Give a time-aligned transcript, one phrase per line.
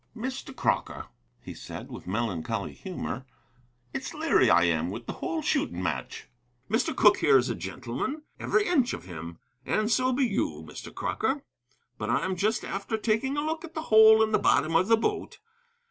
[0.17, 0.55] "Mr.
[0.55, 1.05] Crocker,"
[1.43, 3.23] he said, with melancholy humor,
[3.93, 6.27] "it's leery I am with the whole shooting match.
[6.71, 6.95] Mr.
[6.95, 10.91] Cooke here is a gentleman, every inch of him, and so be you, Mr.
[10.91, 11.43] Crocker.
[11.99, 14.97] But I'm just after taking a look at the hole in the bottom of the
[14.97, 15.37] boat.